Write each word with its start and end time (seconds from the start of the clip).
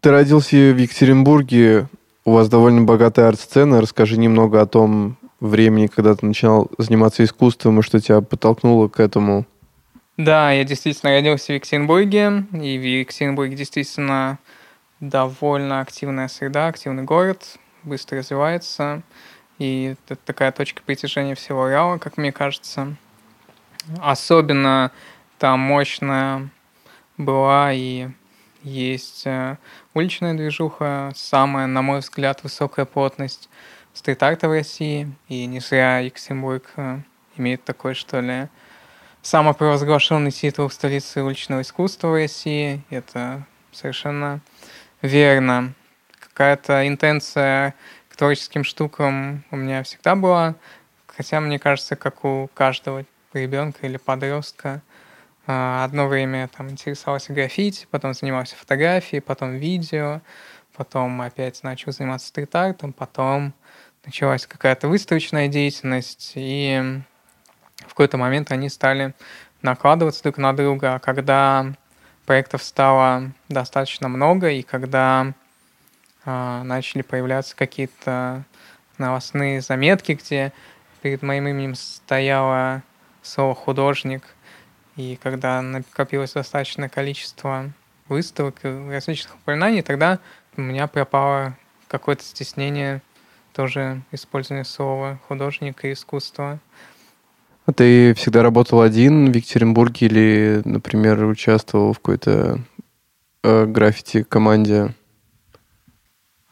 Ты 0.00 0.10
родился 0.10 0.56
в 0.56 0.78
Екатеринбурге, 0.78 1.88
у 2.24 2.32
вас 2.32 2.48
довольно 2.48 2.82
богатая 2.82 3.28
арт-сцена. 3.28 3.80
Расскажи 3.80 4.18
немного 4.18 4.60
о 4.60 4.66
том 4.66 5.16
времени, 5.38 5.86
когда 5.86 6.14
ты 6.14 6.26
начинал 6.26 6.70
заниматься 6.76 7.22
искусством 7.22 7.78
и 7.78 7.82
что 7.82 8.00
тебя 8.00 8.20
подтолкнуло 8.20 8.88
к 8.88 8.98
этому. 8.98 9.46
Да, 10.16 10.50
я 10.50 10.64
действительно 10.64 11.12
родился 11.12 11.52
в 11.52 11.56
Екатеринбурге, 11.56 12.46
и 12.52 12.78
в 12.78 12.82
Екатеринбурге 12.82 13.54
действительно 13.54 14.38
довольно 14.98 15.80
активная 15.80 16.28
среда, 16.28 16.68
активный 16.68 17.04
город, 17.04 17.58
быстро 17.84 18.18
развивается, 18.18 19.02
и 19.58 19.94
это 20.08 20.16
такая 20.16 20.52
точка 20.52 20.82
притяжения 20.84 21.34
всего 21.34 21.62
Урала, 21.62 21.98
как 21.98 22.16
мне 22.16 22.32
кажется. 22.32 22.96
Особенно 24.00 24.90
там 25.38 25.60
мощная 25.60 26.48
была 27.18 27.72
и 27.72 28.08
есть 28.66 29.22
э, 29.26 29.58
уличная 29.94 30.34
движуха, 30.34 31.12
самая, 31.14 31.66
на 31.66 31.82
мой 31.82 32.00
взгляд, 32.00 32.42
высокая 32.42 32.84
плотность 32.84 33.48
стрит-арта 33.94 34.48
в 34.48 34.52
России, 34.52 35.08
и 35.28 35.46
не 35.46 35.60
зря 35.60 36.00
Екатеринбург 36.00 36.64
э, 36.76 36.98
имеет 37.36 37.64
такой, 37.64 37.94
что 37.94 38.20
ли, 38.20 38.48
самопровозглашенный 39.22 40.32
титул 40.32 40.68
столицы 40.68 41.22
уличного 41.22 41.62
искусства 41.62 42.08
в 42.08 42.14
России. 42.14 42.82
Это 42.90 43.46
совершенно 43.72 44.40
верно. 45.00 45.72
Какая-то 46.18 46.88
интенция 46.88 47.74
к 48.08 48.16
творческим 48.16 48.64
штукам 48.64 49.44
у 49.52 49.56
меня 49.56 49.84
всегда 49.84 50.16
была, 50.16 50.56
хотя, 51.06 51.40
мне 51.40 51.60
кажется, 51.60 51.94
как 51.94 52.24
у 52.24 52.50
каждого 52.52 53.04
ребенка 53.32 53.86
или 53.86 53.96
подростка– 53.96 54.82
одно 55.46 56.08
время 56.08 56.48
там 56.48 56.70
интересовался 56.70 57.32
граффити, 57.32 57.86
потом 57.90 58.14
занимался 58.14 58.56
фотографией, 58.56 59.20
потом 59.20 59.56
видео, 59.56 60.20
потом 60.76 61.20
опять 61.20 61.62
начал 61.62 61.92
заниматься 61.92 62.28
стрит-артом, 62.28 62.92
потом 62.92 63.54
началась 64.04 64.46
какая-то 64.46 64.88
выставочная 64.88 65.48
деятельность, 65.48 66.32
и 66.34 67.00
в 67.78 67.88
какой-то 67.88 68.16
момент 68.16 68.50
они 68.50 68.68
стали 68.68 69.14
накладываться 69.62 70.22
друг 70.22 70.38
на 70.38 70.52
друга. 70.52 70.94
А 70.94 70.98
когда 70.98 71.72
проектов 72.24 72.62
стало 72.62 73.32
достаточно 73.48 74.08
много, 74.08 74.50
и 74.50 74.62
когда 74.62 75.32
э, 76.24 76.62
начали 76.64 77.02
появляться 77.02 77.54
какие-то 77.56 78.44
новостные 78.98 79.60
заметки, 79.60 80.12
где 80.12 80.52
перед 81.02 81.22
моим 81.22 81.46
именем 81.48 81.74
стояло 81.74 82.82
слово 83.22 83.54
«художник», 83.54 84.22
и 84.96 85.18
когда 85.22 85.60
накопилось 85.62 86.32
достаточное 86.32 86.88
количество 86.88 87.72
выставок 88.08 88.56
и 88.64 88.68
различных 88.90 89.34
упоминаний, 89.36 89.82
тогда 89.82 90.20
у 90.56 90.62
меня 90.62 90.86
пропало 90.86 91.56
какое-то 91.88 92.22
стеснение 92.24 93.02
тоже 93.52 94.02
использования 94.12 94.64
слова 94.64 95.18
художник 95.28 95.84
и 95.84 95.92
искусство. 95.92 96.58
А 97.66 97.72
ты 97.72 98.14
всегда 98.14 98.42
работал 98.42 98.80
один 98.80 99.32
в 99.32 99.34
Екатеринбурге 99.34 100.06
или, 100.06 100.62
например, 100.64 101.24
участвовал 101.24 101.92
в 101.92 101.98
какой-то 101.98 102.60
э, 103.42 103.66
граффити-команде? 103.66 104.94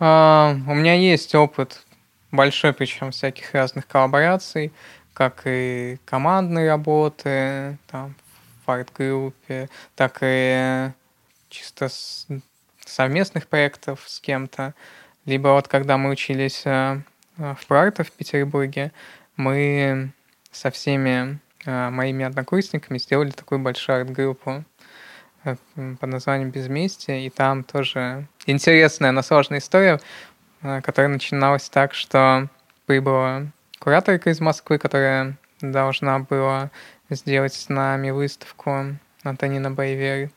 А, 0.01 0.57
у 0.67 0.75
меня 0.75 0.95
есть 0.95 1.35
опыт 1.35 1.85
большой, 2.33 2.73
причем 2.73 3.13
всяких 3.13 3.55
разных 3.55 3.87
коллабораций, 3.87 4.73
как 5.13 5.43
и 5.45 5.99
командной 6.05 6.69
работы, 6.69 7.79
там, 7.87 8.17
арт-группе, 8.71 9.69
так 9.97 10.19
и 10.23 10.91
чисто 11.49 11.89
с 11.89 12.27
совместных 12.85 13.47
проектов 13.49 14.03
с 14.07 14.21
кем-то. 14.21 14.75
Либо 15.25 15.49
вот 15.49 15.69
когда 15.69 15.97
мы 15.97 16.11
учились 16.11 16.63
э, 16.65 17.01
в 17.37 17.67
проарте 17.67 18.03
в 18.03 18.13
Петербурге, 18.13 18.93
мы 19.37 20.11
со 20.53 20.71
всеми 20.71 21.39
э, 21.65 21.91
моими 21.91 22.25
однокурсниками 22.25 22.99
сделали 22.99 23.31
такую 23.31 23.61
большую 23.61 24.03
арт-группу 24.03 24.65
э, 25.45 25.57
под 25.75 26.09
названием 26.09 26.51
«Безместие», 26.51 27.27
и 27.27 27.31
там 27.31 27.65
тоже 27.65 28.27
интересная, 28.47 29.13
но 29.13 29.23
сложная 29.23 29.59
история, 29.59 30.01
которая 30.61 31.09
начиналась 31.09 31.69
так, 31.69 31.95
что 31.95 32.49
прибыла 32.87 33.47
кураторка 33.79 34.31
из 34.31 34.41
Москвы, 34.41 34.79
которая 34.79 35.37
должна 35.71 36.19
была 36.21 36.71
сделать 37.11 37.55
с 37.55 37.69
нами 37.69 38.11
выставку 38.11 38.97
Антонина 39.23 39.71
Байвер. 39.71 40.31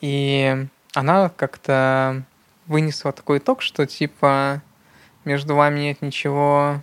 И 0.00 0.66
она 0.94 1.28
как-то 1.28 2.22
вынесла 2.66 3.12
такой 3.12 3.38
итог, 3.38 3.62
что 3.62 3.86
типа 3.86 4.62
между 5.24 5.54
вами 5.54 5.80
нет 5.80 6.02
ничего 6.02 6.82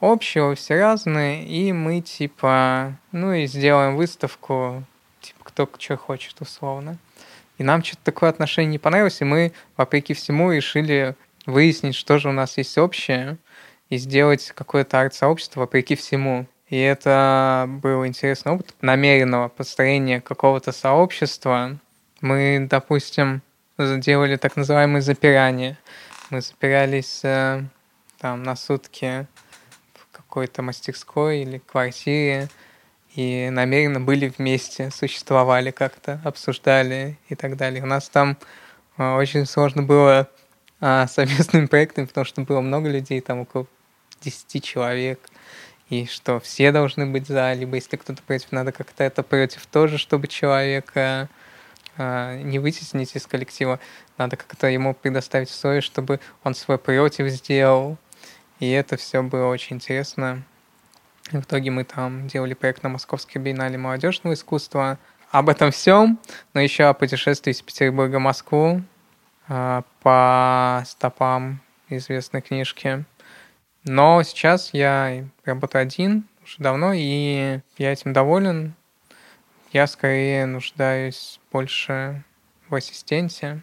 общего, 0.00 0.54
все 0.54 0.78
разные, 0.80 1.44
и 1.46 1.72
мы 1.72 2.00
типа, 2.00 2.96
ну 3.12 3.32
и 3.32 3.46
сделаем 3.46 3.96
выставку, 3.96 4.84
типа 5.20 5.44
кто 5.44 5.68
что 5.78 5.96
хочет 5.96 6.40
условно. 6.40 6.98
И 7.58 7.64
нам 7.64 7.82
что-то 7.82 8.04
такое 8.04 8.30
отношение 8.30 8.72
не 8.72 8.78
понравилось, 8.78 9.20
и 9.20 9.24
мы, 9.24 9.52
вопреки 9.76 10.12
всему, 10.12 10.52
решили 10.52 11.16
выяснить, 11.46 11.94
что 11.94 12.18
же 12.18 12.28
у 12.28 12.32
нас 12.32 12.58
есть 12.58 12.76
общее, 12.76 13.38
и 13.88 13.96
сделать 13.96 14.52
какое-то 14.54 15.00
арт-сообщество 15.00 15.60
вопреки 15.60 15.94
всему. 15.94 16.46
И 16.68 16.78
это 16.78 17.66
был 17.68 18.04
интересный 18.06 18.52
опыт 18.52 18.74
намеренного 18.80 19.48
построения 19.48 20.20
какого-то 20.20 20.72
сообщества. 20.72 21.78
Мы, 22.20 22.66
допустим, 22.68 23.42
делали 23.78 24.36
так 24.36 24.56
называемые 24.56 25.00
запирания. 25.00 25.78
Мы 26.30 26.40
запирались 26.40 27.20
э, 27.22 27.62
там 28.18 28.42
на 28.42 28.56
сутки 28.56 29.28
в 29.94 30.10
какой-то 30.10 30.62
мастерской 30.62 31.42
или 31.42 31.58
квартире 31.58 32.48
и 33.14 33.48
намеренно 33.48 34.00
были 34.00 34.32
вместе, 34.36 34.90
существовали 34.90 35.70
как-то, 35.70 36.20
обсуждали 36.24 37.16
и 37.28 37.36
так 37.36 37.56
далее. 37.56 37.84
У 37.84 37.86
нас 37.86 38.08
там 38.08 38.36
э, 38.98 39.14
очень 39.14 39.46
сложно 39.46 39.84
было 39.84 40.28
а, 40.80 41.06
совместными 41.06 41.66
проектами, 41.66 42.06
потому 42.06 42.24
что 42.24 42.40
было 42.40 42.60
много 42.60 42.88
людей, 42.88 43.20
там 43.20 43.38
около 43.40 43.68
10 44.22 44.64
человек– 44.64 45.20
и 45.88 46.06
что 46.06 46.40
все 46.40 46.72
должны 46.72 47.06
быть 47.06 47.28
за, 47.28 47.52
либо 47.52 47.76
если 47.76 47.96
кто-то 47.96 48.22
против, 48.22 48.50
надо 48.50 48.72
как-то 48.72 49.04
это 49.04 49.22
против 49.22 49.66
тоже, 49.66 49.98
чтобы 49.98 50.26
человека 50.26 51.28
э, 51.96 52.40
не 52.42 52.58
вытеснить 52.58 53.14
из 53.14 53.26
коллектива, 53.26 53.78
надо 54.18 54.36
как-то 54.36 54.66
ему 54.66 54.94
предоставить 54.94 55.48
условия, 55.48 55.80
чтобы 55.80 56.18
он 56.42 56.54
свой 56.54 56.78
против 56.78 57.28
сделал. 57.28 57.98
И 58.58 58.68
это 58.70 58.96
все 58.96 59.22
было 59.22 59.46
очень 59.46 59.76
интересно. 59.76 60.42
в 61.30 61.40
итоге 61.40 61.70
мы 61.70 61.84
там 61.84 62.26
делали 62.26 62.54
проект 62.54 62.82
на 62.82 62.88
Московской 62.88 63.40
биеннале 63.40 63.78
молодежного 63.78 64.34
искусства. 64.34 64.98
Об 65.30 65.48
этом 65.48 65.70
всем, 65.70 66.18
но 66.54 66.60
еще 66.60 66.84
о 66.84 66.94
путешествии 66.94 67.52
из 67.52 67.60
Петербурга 67.60 68.16
в 68.16 68.20
Москву 68.20 68.82
э, 69.48 69.82
по 70.02 70.82
стопам 70.86 71.60
известной 71.88 72.40
книжки. 72.40 73.04
Но 73.86 74.20
сейчас 74.24 74.70
я 74.72 75.24
работаю 75.44 75.82
один 75.82 76.24
уже 76.42 76.56
давно, 76.58 76.92
и 76.92 77.60
я 77.78 77.92
этим 77.92 78.12
доволен. 78.12 78.74
Я 79.72 79.86
скорее 79.86 80.46
нуждаюсь 80.46 81.38
больше 81.52 82.24
в 82.68 82.74
ассистенте. 82.74 83.62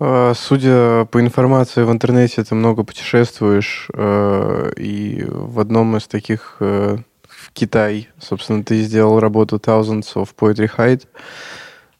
А, 0.00 0.32
судя 0.34 1.04
по 1.04 1.20
информации 1.20 1.82
в 1.82 1.92
интернете, 1.92 2.42
ты 2.42 2.54
много 2.54 2.84
путешествуешь, 2.84 3.88
э, 3.92 4.72
и 4.78 5.24
в 5.28 5.60
одном 5.60 5.98
из 5.98 6.06
таких 6.06 6.56
э, 6.60 6.96
в 7.28 7.52
Китай, 7.52 8.08
собственно, 8.18 8.64
ты 8.64 8.80
сделал 8.80 9.20
работу 9.20 9.56
Thousands 9.56 10.14
of 10.14 10.30
Poetry 10.34 10.70
Hide. 10.74 11.06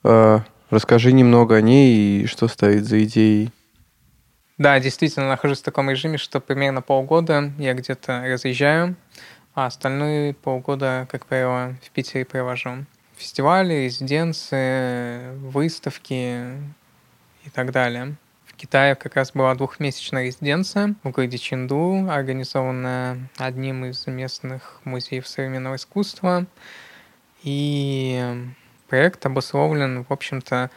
Э, 0.02 0.40
расскажи 0.70 1.12
немного 1.12 1.56
о 1.56 1.60
ней 1.60 2.22
и 2.22 2.26
что 2.26 2.48
стоит 2.48 2.86
за 2.86 3.04
идеей. 3.04 3.52
Да, 4.56 4.78
действительно, 4.78 5.28
нахожусь 5.28 5.60
в 5.60 5.64
таком 5.64 5.90
режиме, 5.90 6.16
что 6.16 6.40
примерно 6.40 6.80
полгода 6.80 7.52
я 7.58 7.74
где-то 7.74 8.22
разъезжаю, 8.24 8.94
а 9.52 9.66
остальные 9.66 10.34
полгода, 10.34 11.08
как 11.10 11.26
правило, 11.26 11.74
в 11.82 11.90
Питере 11.90 12.24
провожу. 12.24 12.84
Фестивали, 13.16 13.74
резиденции, 13.84 15.34
выставки 15.38 16.40
и 17.44 17.50
так 17.52 17.72
далее. 17.72 18.14
В 18.46 18.54
Китае 18.54 18.94
как 18.94 19.16
раз 19.16 19.32
была 19.32 19.56
двухмесячная 19.56 20.26
резиденция 20.26 20.94
в 21.02 21.10
городе 21.10 21.38
Ченду, 21.38 22.06
организованная 22.08 23.28
одним 23.38 23.84
из 23.86 24.06
местных 24.06 24.80
музеев 24.84 25.26
современного 25.26 25.74
искусства. 25.74 26.46
И 27.42 28.22
проект 28.88 29.26
обусловлен, 29.26 30.04
в 30.04 30.12
общем-то, 30.12 30.70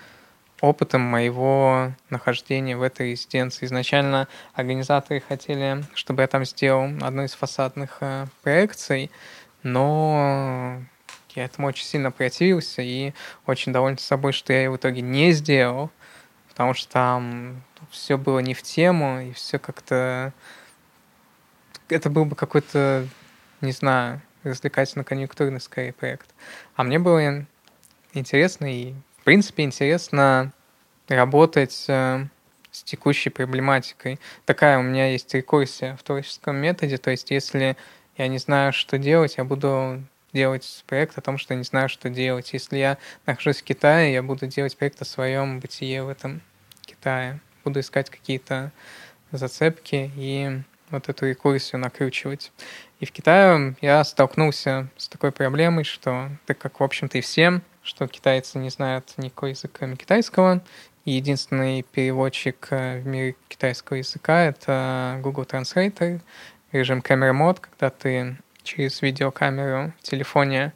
опытом 0.62 1.02
моего 1.02 1.92
нахождения 2.10 2.76
в 2.76 2.82
этой 2.82 3.12
резиденции. 3.12 3.66
Изначально 3.66 4.28
организаторы 4.54 5.22
хотели, 5.22 5.84
чтобы 5.94 6.22
я 6.22 6.28
там 6.28 6.46
сделал 6.46 6.90
одну 7.02 7.24
из 7.24 7.34
фасадных 7.34 7.98
э, 8.02 8.26
проекций, 8.42 9.12
но 9.64 10.82
я 11.36 11.46
этому 11.46 11.68
очень 11.68 11.86
сильно 11.86 12.12
противился 12.12 12.82
и 12.82 13.14
очень 13.46 13.72
доволен 13.72 13.98
собой, 13.98 14.32
что 14.34 14.54
я 14.54 14.64
ее 14.64 14.72
в 14.72 14.78
итоге 14.78 15.02
не 15.02 15.32
сделал, 15.32 15.92
потому 16.50 16.74
что 16.74 16.92
там 16.92 17.62
все 17.92 18.18
было 18.18 18.40
не 18.40 18.54
в 18.54 18.64
тему, 18.64 19.22
и 19.22 19.34
все 19.34 19.60
как-то... 19.60 20.34
Это 21.90 22.10
был 22.10 22.26
бы 22.26 22.36
какой-то, 22.36 23.08
не 23.62 23.72
знаю, 23.72 24.22
развлекательно-конъюнктурный 24.44 25.62
скорее 25.62 25.94
проект. 25.94 26.28
А 26.76 26.84
мне 26.84 27.00
было 27.00 27.46
интересно 28.14 28.66
и, 28.66 28.94
принципе, 29.28 29.64
интересно 29.64 30.54
работать 31.10 31.84
э, 31.90 32.28
с 32.72 32.82
текущей 32.84 33.30
проблематикой. 33.30 34.22
Такая 34.46 34.80
у 34.80 34.84
меня 34.84 35.12
есть 35.12 35.34
рекурсия 35.34 35.98
в 35.98 36.04
творческом 36.04 36.56
методе, 36.56 36.98
то 36.98 37.12
есть 37.12 37.30
если 37.30 37.76
я 38.16 38.30
не 38.30 38.38
знаю, 38.38 38.72
что 38.72 38.98
делать, 38.98 39.36
я 39.36 39.44
буду 39.44 40.02
делать 40.32 40.82
проект 40.88 41.18
о 41.18 41.22
том, 41.22 41.38
что 41.38 41.56
не 41.56 41.66
знаю, 41.66 41.90
что 41.90 42.10
делать. 42.10 42.54
Если 42.54 42.78
я 42.78 42.98
нахожусь 43.26 43.58
в 43.58 43.66
Китае, 43.66 44.14
я 44.14 44.24
буду 44.24 44.48
делать 44.48 44.78
проект 44.78 45.02
о 45.02 45.06
своем 45.06 45.60
бытие 45.60 46.06
в 46.06 46.08
этом 46.08 46.40
Китае. 46.86 47.42
Буду 47.66 47.82
искать 47.82 48.10
какие-то 48.10 48.72
зацепки 49.34 50.10
и 50.16 50.62
вот 50.90 51.10
эту 51.10 51.28
рекурсию 51.28 51.82
накручивать. 51.82 52.54
И 53.02 53.06
в 53.06 53.12
Китае 53.12 53.76
я 53.82 54.02
столкнулся 54.06 54.88
с 54.96 55.10
такой 55.10 55.34
проблемой, 55.34 55.84
что, 55.84 56.30
так 56.46 56.58
как, 56.58 56.80
в 56.80 56.84
общем-то, 56.84 57.18
и 57.18 57.22
всем, 57.22 57.62
что 57.88 58.06
китайцы 58.08 58.58
не 58.60 58.70
знают 58.70 59.14
никакой 59.18 59.52
языка, 59.52 59.80
кроме 59.80 59.96
китайского, 59.96 60.62
и 61.06 61.12
единственный 61.12 61.84
переводчик 61.84 62.68
э, 62.72 63.00
в 63.00 63.08
мире 63.08 63.36
китайского 63.48 63.98
языка— 63.98 64.44
это 64.46 65.20
Google 65.24 65.44
Translator, 65.44 66.20
режим 66.74 67.02
камера 67.02 67.32
мод, 67.32 67.62
когда 67.62 67.90
ты 67.90 68.38
через 68.64 69.02
видеокамеру 69.02 69.94
в 70.00 70.04
телефоне 70.04 70.74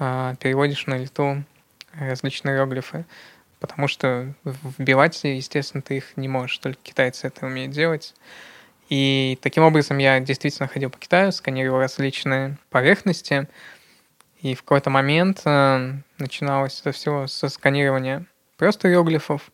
э, 0.00 0.34
переводишь 0.40 0.86
на 0.86 0.98
лету 0.98 1.44
различные 1.92 2.56
иероглифы, 2.56 3.04
потому 3.60 3.86
что 3.86 4.34
вбивать, 4.44 5.22
естественно, 5.22 5.82
ты 5.82 5.98
их 5.98 6.16
не 6.16 6.26
можешь, 6.26 6.58
только 6.58 6.80
китайцы 6.82 7.28
это 7.28 7.46
умеют 7.46 7.70
делать. 7.70 8.14
И 8.88 9.38
таким 9.40 9.62
образом 9.62 9.98
я 9.98 10.18
действительно 10.18 10.66
ходил 10.66 10.90
по 10.90 10.98
Китаю, 10.98 11.30
сканировал 11.30 11.78
различные 11.78 12.58
поверхности, 12.70 13.46
и 14.42 14.54
в 14.54 14.62
какой-то 14.62 14.90
момент 14.90 15.42
э, 15.44 15.92
начиналось 16.18 16.80
это 16.80 16.92
все 16.92 17.26
со 17.26 17.48
сканирования 17.48 18.24
просто 18.56 18.88
иероглифов, 18.88 19.50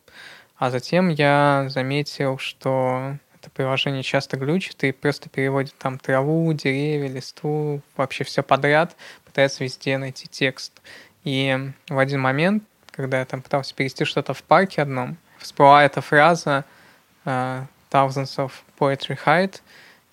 а 0.57 0.69
затем 0.71 1.09
я 1.09 1.65
заметил, 1.69 2.37
что 2.37 3.17
это 3.35 3.49
приложение 3.49 4.03
часто 4.03 4.37
глючит 4.37 4.83
и 4.83 4.91
просто 4.91 5.29
переводит 5.29 5.75
там 5.77 5.99
траву, 5.99 6.51
деревья, 6.53 7.07
листву, 7.07 7.81
вообще 7.95 8.23
все 8.23 8.43
подряд, 8.43 8.95
пытается 9.25 9.63
везде 9.63 9.97
найти 9.97 10.27
текст. 10.27 10.81
И 11.23 11.71
в 11.89 11.97
один 11.97 12.21
момент, 12.21 12.63
когда 12.91 13.19
я 13.19 13.25
там 13.25 13.41
пытался 13.41 13.75
перевести 13.75 14.05
что-то 14.05 14.33
в 14.33 14.41
парке 14.43 14.81
одном, 14.81 15.17
всплыла 15.37 15.83
эта 15.83 16.01
фраза 16.01 16.65
uh, 17.25 17.63
«thousands 17.91 18.37
of 18.37 18.51
poetry 18.79 19.17
hide», 19.25 19.61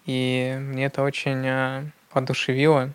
и 0.05 0.56
мне 0.61 0.87
это 0.87 1.03
очень 1.03 1.47
uh, 1.47 1.87
воодушевило, 2.12 2.93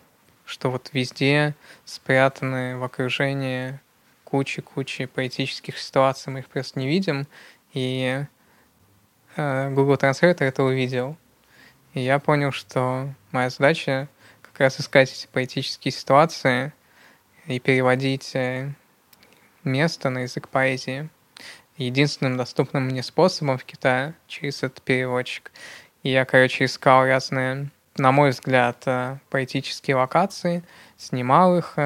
что 0.50 0.68
вот 0.68 0.90
везде 0.92 1.54
спрятаны 1.84 2.76
в 2.76 2.82
окружении 2.82 3.78
кучи-кучи 4.24 5.06
поэтических 5.06 5.78
ситуаций, 5.78 6.32
мы 6.32 6.40
их 6.40 6.48
просто 6.48 6.80
не 6.80 6.88
видим, 6.88 7.26
и 7.72 8.24
э, 9.36 9.70
Google 9.70 9.94
Translator 9.94 10.44
это 10.44 10.64
увидел. 10.64 11.16
И 11.94 12.00
я 12.00 12.18
понял, 12.18 12.50
что 12.50 13.14
моя 13.30 13.50
задача 13.50 14.08
как 14.42 14.58
раз 14.58 14.80
искать 14.80 15.12
эти 15.12 15.28
поэтические 15.32 15.92
ситуации 15.92 16.72
и 17.46 17.60
переводить 17.60 18.34
э, 18.34 18.72
место 19.62 20.10
на 20.10 20.20
язык 20.20 20.48
поэзии. 20.48 21.08
Единственным 21.76 22.36
доступным 22.36 22.84
мне 22.86 23.02
способом 23.02 23.56
в 23.56 23.64
Китае 23.64 24.14
через 24.26 24.62
этот 24.62 24.82
переводчик. 24.82 25.52
И 26.02 26.10
я, 26.10 26.24
короче, 26.24 26.64
искал 26.64 27.04
разные, 27.04 27.70
на 27.96 28.12
мой 28.12 28.30
взгляд, 28.30 28.82
э, 28.86 29.18
поэтические 29.30 29.96
локации, 29.96 30.62
снимал 30.96 31.58
их, 31.58 31.76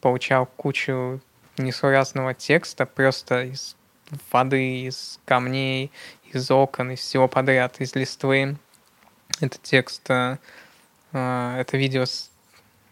получал 0.00 0.46
кучу 0.46 1.20
несуразного 1.58 2.34
текста 2.34 2.86
просто 2.86 3.44
из 3.44 3.76
воды, 4.32 4.82
из 4.82 5.20
камней, 5.24 5.90
из 6.32 6.50
окон, 6.50 6.92
из 6.92 7.00
всего 7.00 7.28
подряд, 7.28 7.80
из 7.80 7.94
листвы. 7.94 8.56
Это 9.40 9.58
текст, 9.62 10.08
э, 10.10 10.38
э, 11.12 11.56
это 11.58 11.76
видео 11.76 12.04
с, 12.04 12.30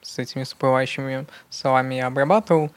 с 0.03 0.19
этими 0.19 0.45
всплывающими 0.45 1.27
словами 1.51 1.97
я 1.97 2.07
обрабатывал, 2.07 2.71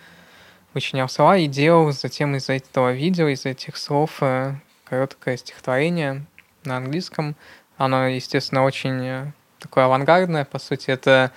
вычинял 0.73 1.09
слова 1.09 1.37
и 1.37 1.47
делал 1.47 1.91
затем 1.91 2.35
из 2.35 2.49
этого 2.49 2.93
видео, 2.93 3.27
из 3.27 3.45
этих 3.45 3.77
слов 3.77 4.17
э, 4.21 4.55
короткое 4.85 5.37
стихотворение 5.37 6.25
на 6.63 6.77
английском. 6.77 7.35
Оно, 7.77 8.07
естественно, 8.07 8.63
очень 8.63 9.33
такое 9.61 9.85
авангардное, 9.85 10.43
по 10.43 10.59
сути, 10.59 10.89
это 10.89 11.31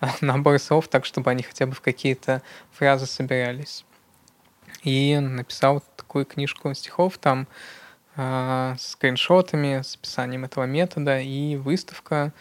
набор 0.20 0.58
слов, 0.58 0.88
так, 0.88 1.04
чтобы 1.06 1.30
они 1.30 1.42
хотя 1.42 1.66
бы 1.66 1.72
в 1.72 1.80
какие-то 1.80 2.42
фразы 2.72 3.06
собирались 3.06 3.84
и 4.82 5.18
написал 5.18 5.82
такую 5.96 6.24
книжку 6.24 6.72
стихов 6.74 7.18
там 7.18 7.46
э, 8.16 8.74
с 8.78 8.92
скриншотами, 8.92 9.82
с 9.82 9.96
описанием 9.96 10.44
этого 10.44 10.64
метода, 10.64 11.20
и 11.20 11.56
выставка 11.56 12.32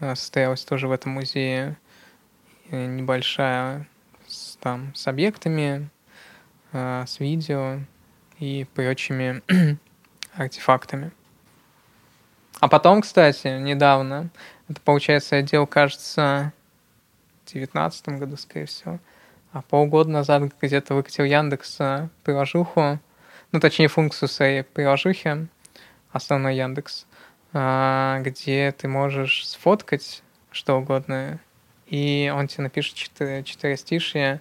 э, 0.00 0.14
состоялась 0.14 0.64
тоже 0.64 0.88
в 0.88 0.92
этом 0.92 1.12
музее, 1.12 1.76
э, 2.70 2.86
небольшая, 2.86 3.88
с, 4.26 4.56
там, 4.56 4.94
с 4.94 5.06
объектами, 5.06 5.90
э, 6.72 7.04
с 7.06 7.20
видео 7.20 7.80
и 8.38 8.66
прочими 8.74 9.42
артефактами. 10.34 11.12
А 12.60 12.68
потом, 12.68 13.02
кстати, 13.02 13.48
недавно, 13.48 14.30
это, 14.68 14.80
получается, 14.80 15.36
я 15.36 15.42
делал, 15.42 15.66
кажется, 15.66 16.52
в 17.44 17.52
девятнадцатом 17.52 18.18
году, 18.18 18.36
скорее 18.36 18.66
всего, 18.66 18.98
а 19.52 19.62
полгода 19.62 20.10
назад 20.10 20.42
где-то 20.60 20.94
выкатил 20.94 21.24
Яндекс 21.24 21.76
э, 21.80 22.08
приложуху, 22.24 22.98
ну, 23.52 23.60
точнее, 23.60 23.88
функцию 23.88 24.28
своей 24.28 24.62
приложухи, 24.62 25.48
основной 26.12 26.56
Яндекс, 26.56 27.06
э, 27.52 28.22
где 28.22 28.72
ты 28.72 28.88
можешь 28.88 29.46
сфоткать 29.48 30.22
что 30.50 30.78
угодно, 30.78 31.38
и 31.86 32.32
он 32.34 32.48
тебе 32.48 32.64
напишет 32.64 32.94
четыре, 32.94 33.44
четыре 33.44 33.76
стишия, 33.76 34.40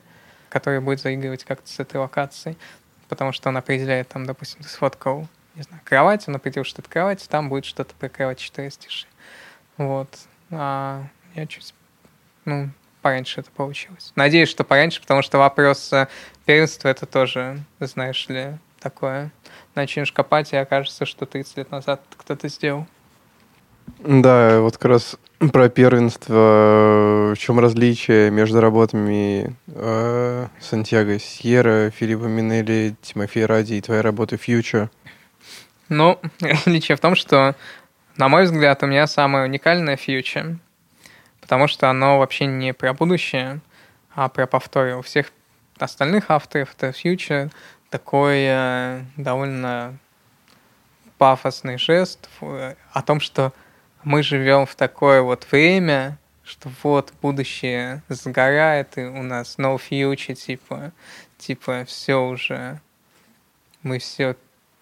которые 0.49 0.79
будет 0.79 1.01
заигрывать 1.01 1.43
как-то 1.43 1.69
с 1.69 1.79
этой 1.79 1.97
локацией, 1.97 2.57
потому 3.09 3.33
что 3.33 3.49
он 3.49 3.57
определяет, 3.57 4.07
там, 4.07 4.25
допустим, 4.25 4.63
ты 4.63 4.69
сфоткал, 4.69 5.27
не 5.55 5.63
знаю, 5.63 5.81
кровать, 5.83 6.27
он 6.27 6.35
определил, 6.35 6.65
что 6.65 6.81
это 6.81 7.29
там 7.29 7.49
будет 7.49 7.65
что-то 7.65 7.93
про 7.95 8.09
кровать 8.09 8.39
четыре 8.39 8.69
стиши. 8.71 9.07
Вот. 9.77 10.09
А 10.51 11.03
я 11.33 11.47
чуть, 11.47 11.73
ну, 12.45 12.69
пораньше 13.01 13.41
это 13.41 13.51
получилось. 13.51 14.11
Надеюсь, 14.15 14.49
что 14.49 14.63
пораньше, 14.63 15.01
потому 15.01 15.21
что 15.21 15.37
вопрос 15.37 15.91
э, 15.93 16.07
первенства 16.45 16.89
это 16.89 17.05
тоже, 17.05 17.59
знаешь 17.79 18.27
ли, 18.29 18.57
такое. 18.79 19.31
Начнешь 19.75 20.11
копать, 20.11 20.53
и 20.53 20.57
окажется, 20.57 21.05
что 21.05 21.25
30 21.25 21.57
лет 21.57 21.71
назад 21.71 22.01
кто-то 22.17 22.47
сделал. 22.49 22.87
Да, 23.99 24.59
вот 24.61 24.77
как 24.77 24.85
раз 24.91 25.17
про 25.51 25.69
первенство. 25.69 27.33
В 27.33 27.37
чем 27.37 27.59
различие 27.59 28.31
между 28.31 28.61
работами 28.61 29.55
э, 29.67 30.47
Сантьяго 30.59 31.19
Сьерра, 31.19 31.91
Филиппа 31.91 32.25
Минелли, 32.25 32.95
Тимофея 33.01 33.47
Ради 33.47 33.75
и 33.75 33.81
твоей 33.81 34.01
работы 34.01 34.35
Future? 34.35 34.89
Ну, 35.89 36.19
различие 36.41 36.95
в 36.95 36.99
том, 36.99 37.15
что, 37.15 37.55
на 38.17 38.29
мой 38.29 38.43
взгляд, 38.43 38.83
у 38.83 38.87
меня 38.87 39.07
самая 39.07 39.45
уникальная 39.45 39.95
Future 39.95 40.57
потому 41.45 41.67
что 41.67 41.91
оно 41.91 42.17
вообще 42.17 42.47
не 42.47 42.73
про 42.73 42.93
будущее, 42.95 43.59
а 44.15 44.29
про 44.29 44.47
повторы. 44.47 44.95
У 44.97 45.03
всех 45.03 45.31
остальных 45.77 46.31
авторов 46.31 46.73
это 46.75 46.87
Future 46.87 47.51
такой 47.91 48.45
э, 48.47 49.03
довольно 49.15 49.95
пафосный 51.19 51.77
жест 51.77 52.29
о 52.41 53.01
том, 53.03 53.19
что 53.19 53.53
мы 54.03 54.23
живем 54.23 54.65
в 54.65 54.73
такое 54.73 55.21
вот 55.21 55.45
время, 55.51 56.17
что 56.43 56.71
вот 56.81 57.13
будущее 57.21 58.01
сгорает, 58.09 58.97
и 58.97 59.03
у 59.03 59.21
нас 59.21 59.59
no 59.59 59.77
future, 59.77 60.33
типа, 60.33 60.93
типа 61.37 61.85
все 61.85 62.25
уже, 62.25 62.81
мы 63.83 63.99
все 63.99 64.35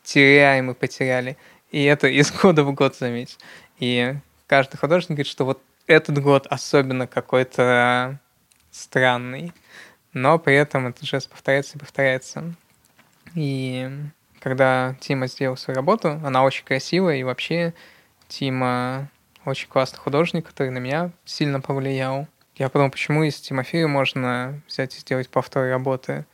теряем 0.03 0.72
и 0.72 0.74
потеряли. 0.74 1.38
И 1.72 1.83
это 1.83 2.07
из 2.07 2.31
года 2.31 2.63
в 2.63 2.74
год, 2.74 2.95
заметь. 2.95 3.38
И 3.79 4.15
каждый 4.48 4.77
художник 4.77 5.12
говорит, 5.12 5.27
что 5.27 5.45
вот 5.45 5.62
этот 5.88 6.22
год 6.22 6.48
особенно 6.48 7.07
какой-то 7.07 8.19
странный, 8.72 9.51
но 10.13 10.39
при 10.39 10.55
этом 10.55 10.88
этот 10.88 11.03
жест 11.03 11.29
повторяется 11.29 11.77
и 11.77 11.79
повторяется. 11.79 12.53
И 13.36 13.89
когда 14.39 14.95
Тима 15.00 15.27
сделал 15.27 15.57
свою 15.57 15.75
работу, 15.75 16.19
она 16.24 16.43
очень 16.43 16.65
красивая, 16.65 17.17
и 17.17 17.24
вообще 17.24 17.74
Тима 18.27 19.10
очень 19.45 19.67
классный 19.67 20.00
художник, 20.00 20.45
который 20.48 20.69
на 20.69 20.77
меня 20.77 21.12
сильно 21.25 21.60
повлиял. 21.60 22.27
Я 22.55 22.69
подумал, 22.69 22.91
почему 22.91 23.24
из 23.24 23.39
Тимофея 23.39 23.88
можно 23.88 24.62
взять 24.67 24.95
и 24.95 25.00
сделать 25.00 25.29
повтор 25.29 25.69
работы 25.69 26.25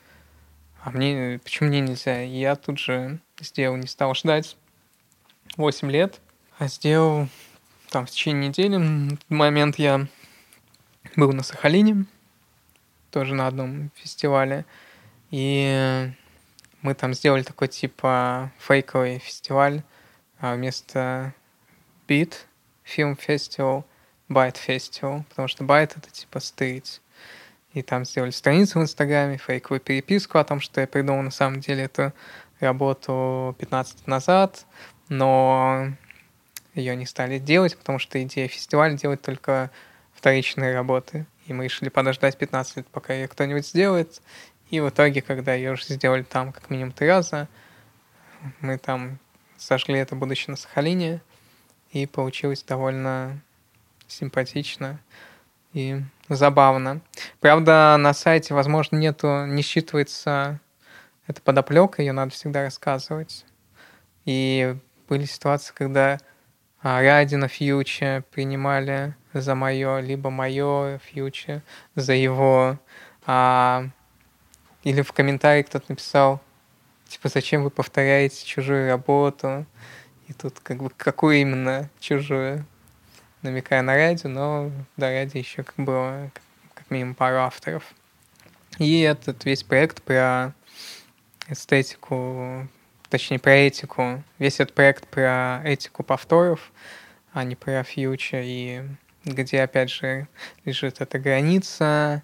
А 0.81 0.91
мне, 0.91 1.39
почему 1.43 1.69
мне 1.69 1.81
нельзя? 1.81 2.21
Я 2.21 2.55
тут 2.55 2.79
же 2.79 3.19
сделал, 3.39 3.75
не 3.75 3.87
стал 3.87 4.15
ждать 4.15 4.57
8 5.57 5.91
лет, 5.91 6.19
а 6.57 6.67
сделал 6.67 7.27
там 7.89 8.05
в 8.05 8.11
течение 8.11 8.49
недели. 8.49 8.77
В 8.77 9.33
момент 9.33 9.77
я 9.77 10.07
был 11.15 11.33
на 11.33 11.43
Сахалине, 11.43 12.05
тоже 13.11 13.35
на 13.35 13.47
одном 13.47 13.91
фестивале, 13.95 14.65
и 15.31 16.11
мы 16.81 16.93
там 16.93 17.13
сделали 17.13 17.43
такой 17.43 17.67
типа 17.67 18.51
фейковый 18.59 19.19
фестиваль 19.19 19.83
а 20.39 20.55
вместо 20.55 21.33
Beat 22.07 22.33
Film 22.85 23.19
Festival, 23.19 23.83
Byte 24.29 24.57
Festival, 24.67 25.23
потому 25.29 25.47
что 25.47 25.63
Byte 25.63 25.97
это 25.97 26.09
типа 26.11 26.39
стрит. 26.39 27.01
И 27.73 27.83
там 27.83 28.05
сделали 28.05 28.31
страницу 28.31 28.79
в 28.79 28.81
Инстаграме, 28.81 29.37
фейковую 29.37 29.79
переписку 29.79 30.39
о 30.39 30.43
том, 30.43 30.59
что 30.59 30.81
я 30.81 30.87
придумал 30.87 31.21
на 31.21 31.31
самом 31.31 31.59
деле 31.59 31.83
эту 31.83 32.13
работу 32.59 33.55
15 33.59 33.99
лет 33.99 34.07
назад, 34.07 34.65
но 35.07 35.93
ее 36.73 36.95
не 36.95 37.05
стали 37.05 37.37
делать, 37.37 37.77
потому 37.77 37.99
что 37.99 38.21
идея 38.23 38.47
фестиваля 38.47 38.93
делать 38.93 39.21
только 39.21 39.69
вторичные 40.13 40.73
работы. 40.73 41.25
И 41.45 41.53
мы 41.53 41.65
решили 41.65 41.89
подождать 41.89 42.37
15 42.37 42.77
лет, 42.77 42.87
пока 42.87 43.13
ее 43.13 43.27
кто-нибудь 43.27 43.67
сделает. 43.67 44.21
И 44.69 44.79
в 44.79 44.89
итоге, 44.89 45.21
когда 45.21 45.53
ее 45.53 45.71
уже 45.71 45.85
сделали 45.85 46.23
там 46.23 46.51
как 46.51 46.69
минимум 46.69 46.91
три 46.91 47.07
раза, 47.07 47.47
мы 48.61 48.77
там 48.77 49.19
сожгли 49.57 49.99
это, 49.99 50.15
будучи 50.15 50.49
на 50.49 50.55
Сахалине, 50.55 51.21
и 51.91 52.05
получилось 52.05 52.63
довольно 52.63 53.41
симпатично 54.07 54.99
и 55.73 56.01
забавно. 56.29 57.01
Правда, 57.39 57.95
на 57.99 58.13
сайте, 58.13 58.53
возможно, 58.53 58.95
нету, 58.97 59.45
не 59.45 59.61
считывается 59.61 60.59
эта 61.27 61.41
подоплека, 61.41 62.01
ее 62.01 62.11
надо 62.11 62.31
всегда 62.31 62.63
рассказывать. 62.63 63.45
И 64.25 64.75
были 65.07 65.25
ситуации, 65.25 65.73
когда 65.73 66.19
а, 66.81 67.01
Радина 67.01 67.47
фьюче 67.47 68.23
принимали 68.31 69.15
за 69.33 69.53
мое, 69.55 69.99
либо 69.99 70.29
мое 70.29 70.99
фьюче 70.99 71.61
за 71.95 72.13
его. 72.13 72.79
А, 73.25 73.85
или 74.83 75.01
в 75.01 75.11
комментарии 75.11 75.63
кто-то 75.63 75.85
написал, 75.89 76.41
типа, 77.07 77.29
зачем 77.29 77.63
вы 77.63 77.69
повторяете 77.69 78.45
чужую 78.45 78.89
работу? 78.89 79.65
И 80.27 80.33
тут 80.33 80.59
как 80.61 80.81
бы 80.81 80.89
какую 80.89 81.37
именно 81.37 81.89
чужую? 81.99 82.65
Намекая 83.41 83.81
на 83.81 83.95
радио, 83.95 84.29
но 84.29 84.71
до 84.97 85.07
радио 85.07 85.39
еще 85.39 85.63
как 85.63 85.75
было 85.77 86.29
как 86.73 86.91
минимум 86.91 87.15
пару 87.15 87.37
авторов. 87.37 87.83
И 88.77 89.01
этот 89.01 89.45
весь 89.45 89.63
проект 89.63 90.01
про 90.03 90.53
эстетику, 91.47 92.67
точнее 93.09 93.39
про 93.39 93.51
этику, 93.51 94.23
весь 94.39 94.59
этот 94.59 94.75
проект 94.75 95.07
про 95.07 95.61
этику 95.63 96.03
повторов, 96.03 96.71
а 97.33 97.43
не 97.43 97.55
про 97.55 97.83
фьючер, 97.83 98.41
и 98.43 98.83
где, 99.25 99.61
опять 99.61 99.89
же, 99.89 100.27
лежит 100.65 101.01
эта 101.01 101.17
граница, 101.19 102.23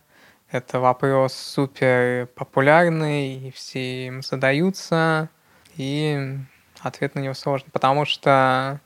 это 0.52 0.80
вопрос 0.80 1.34
супер 1.34 2.28
популярный, 2.28 3.48
и 3.48 3.52
все 3.52 4.08
им 4.08 4.22
задаются, 4.22 5.30
и 5.76 6.38
ответ 6.80 7.16
на 7.16 7.20
него 7.20 7.34
сложный, 7.34 7.72
потому 7.72 8.06
что 8.06 8.80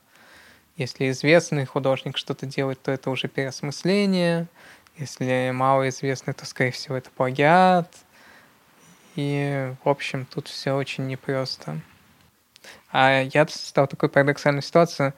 если 0.80 1.10
известный 1.10 1.66
художник 1.66 2.16
что-то 2.16 2.46
делает, 2.46 2.82
то 2.82 2.90
это 2.90 3.10
уже 3.10 3.28
переосмысление, 3.28 4.46
если 4.96 5.50
малоизвестный, 5.50 6.32
то, 6.32 6.46
скорее 6.46 6.70
всего, 6.70 6.96
это 6.96 7.10
плагиат, 7.10 7.94
и, 9.14 9.74
в 9.84 9.88
общем, 9.88 10.24
тут 10.24 10.48
все 10.48 10.72
очень 10.72 11.06
непросто. 11.06 11.80
А 12.90 13.22
я 13.22 13.46
стал 13.48 13.88
такой 13.88 14.08
парадоксальной 14.08 14.62
ситуации, 14.62 15.12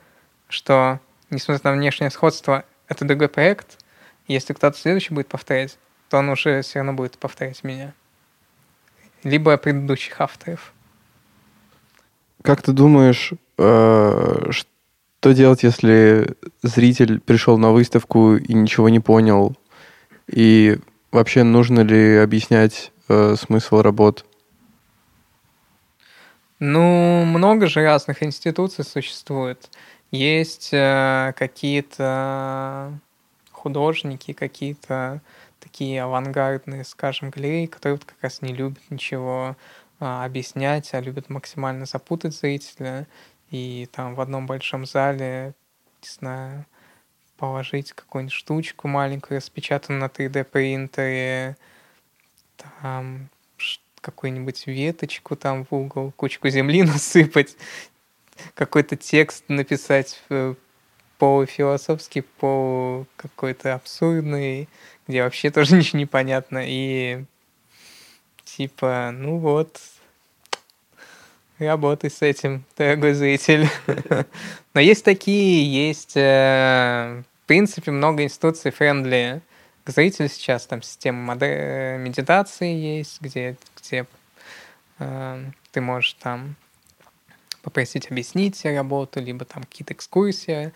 что, 0.49 0.99
несмотря 1.29 1.71
на 1.71 1.77
внешнее 1.77 2.11
сходство, 2.11 2.65
это 2.89 3.05
другой 3.05 3.29
проект, 3.29 3.79
если 4.27 4.53
кто-то 4.53 4.77
следующий 4.77 5.13
будет 5.13 5.27
повторять, 5.27 5.77
то 6.09 6.17
он 6.17 6.29
уже 6.29 6.61
все 6.61 6.79
равно 6.79 6.93
будет 6.93 7.17
повторять 7.17 7.63
меня. 7.63 7.93
Либо 9.23 9.55
предыдущих 9.57 10.19
авторов. 10.19 10.73
Как 12.41 12.61
ты 12.61 12.73
думаешь, 12.73 13.31
э, 13.57 14.51
что 15.23 15.33
делать, 15.33 15.63
если 15.63 16.35
зритель 16.63 17.21
пришел 17.21 17.57
на 17.57 17.71
выставку 17.71 18.35
и 18.35 18.53
ничего 18.53 18.89
не 18.89 18.99
понял? 18.99 19.55
И 20.27 20.77
вообще 21.13 21.43
нужно 21.43 21.79
ли 21.79 22.17
объяснять 22.17 22.91
э, 23.07 23.35
смысл 23.39 23.81
работ? 23.81 24.25
Ну, 26.59 27.23
много 27.23 27.67
же 27.67 27.85
разных 27.85 28.21
институций 28.21 28.83
существует. 28.83 29.69
Есть 30.11 30.71
э, 30.73 31.31
какие-то 31.37 32.91
художники, 33.49 34.33
какие-то 34.33 35.21
такие 35.61 36.03
авангардные, 36.03 36.83
скажем, 36.83 37.29
галереи, 37.29 37.67
которые 37.67 37.95
вот 37.95 38.03
как 38.03 38.17
раз 38.21 38.41
не 38.41 38.51
любят 38.53 38.81
ничего 38.89 39.55
а, 40.05 40.25
объяснять, 40.25 40.93
а 40.93 40.99
любят 40.99 41.29
максимально 41.29 41.85
запутать 41.85 42.35
зрителя. 42.35 43.07
И 43.53 43.87
там 43.91 44.15
в 44.15 44.21
одном 44.21 44.47
большом 44.47 44.87
зале, 44.87 45.53
не 46.01 46.09
знаю, 46.09 46.65
положить 47.37 47.93
какую-нибудь 47.93 48.33
штучку 48.33 48.87
маленькую, 48.87 49.37
распечатанную 49.37 50.01
на 50.01 50.05
3D 50.05 50.43
принтере, 50.43 51.55
там 52.71 53.29
какую-нибудь 54.01 54.65
веточку 54.65 55.35
там 55.35 55.65
в 55.65 55.71
угол, 55.71 56.11
кучку 56.15 56.49
земли 56.49 56.81
насыпать, 56.83 57.55
какой-то 58.55 58.95
текст 58.95 59.43
написать 59.49 60.19
э, 60.31 60.55
полуфилософский, 61.19 62.23
полу 62.23 63.05
какой-то 63.17 63.75
абсурдный, 63.75 64.67
где 65.07 65.21
вообще 65.21 65.51
тоже 65.51 65.75
ничего 65.77 65.99
не 65.99 66.07
понятно. 66.07 66.63
И 66.65 67.23
типа, 68.45 69.11
ну 69.13 69.37
вот, 69.37 69.79
работай 71.59 72.09
с 72.09 72.21
этим, 72.21 72.65
дорогой 72.77 73.13
зритель. 73.13 73.67
Но 74.73 74.79
есть 74.79 75.05
такие, 75.05 75.89
есть, 75.89 76.15
э, 76.15 77.23
в 77.43 77.47
принципе, 77.47 77.91
много 77.91 78.23
институций 78.23 78.71
френдли 78.71 79.41
к 79.83 79.89
зрителю 79.89 80.29
сейчас. 80.29 80.65
Там 80.65 80.81
система 80.81 81.35
медитации 81.35 82.73
есть, 82.73 83.21
где, 83.21 83.57
где 83.79 84.05
э, 84.99 85.45
ты 85.71 85.81
можешь 85.81 86.13
там 86.13 86.55
попросить 87.61 88.11
объяснить 88.11 88.63
работу, 88.65 89.21
либо 89.21 89.45
там 89.45 89.63
какие-то 89.63 89.93
экскурсии 89.93 90.73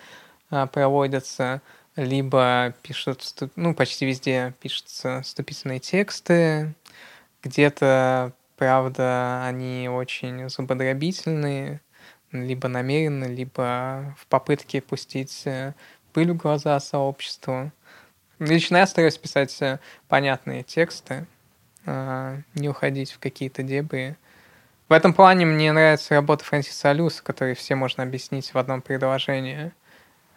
э, 0.52 0.68
проводятся 0.68 1.62
либо 1.98 2.74
пишут, 2.84 3.24
ну, 3.56 3.74
почти 3.74 4.06
везде 4.06 4.54
пишутся 4.62 5.22
вступительные 5.24 5.80
тексты, 5.80 6.74
где-то, 7.44 8.34
правда, 8.58 9.46
они 9.46 9.90
очень 9.90 10.50
зубодробительные, 10.50 11.82
либо 12.32 12.68
намеренно, 12.68 13.26
либо 13.26 14.16
в 14.20 14.28
попытке 14.28 14.82
пустить 14.82 15.44
э, 15.46 15.74
пыль 16.14 16.34
в 16.34 16.38
глаза 16.38 16.80
сообществу. 16.80 17.72
Лично 18.40 18.78
я 18.78 18.88
стараюсь 18.88 19.18
писать 19.18 19.56
э, 19.62 19.80
понятные 20.10 20.64
тексты, 20.64 21.26
а, 21.86 22.38
не 22.54 22.68
уходить 22.68 23.12
в 23.14 23.20
какие-то 23.20 23.64
дебри. 23.64 24.18
В 24.90 24.94
этом 24.94 25.14
плане 25.14 25.46
мне 25.46 25.72
нравится 25.72 26.16
работа 26.16 26.44
Фрэнсиса 26.44 26.90
Алюса, 26.90 27.24
который 27.24 27.56
все 27.56 27.76
можно 27.76 28.04
объяснить 28.04 28.54
в 28.54 28.58
одном 28.58 28.82
предложении– 28.82 29.72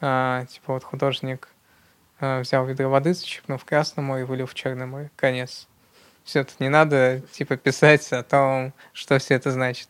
а, 0.01 0.47
типа 0.47 0.75
вот 0.75 0.85
художник 0.85 1.49
а, 2.21 2.41
взял 2.41 2.65
ведро 2.65 2.89
воды, 2.89 3.13
зачерпнул 3.13 3.59
в 3.59 3.65
Красное 3.65 4.03
море, 4.03 4.25
вылил 4.25 4.47
в 4.47 4.55
Черное 4.55 4.87
море. 4.87 5.11
Конец. 5.17 5.69
Все, 6.25 6.45
тут 6.45 6.61
не 6.61 6.69
надо 6.69 7.23
типа 7.33 7.57
писать 7.57 8.13
о 8.13 8.23
том, 8.23 8.73
что 8.93 9.19
все 9.19 9.35
это 9.35 9.51
значит. 9.51 9.89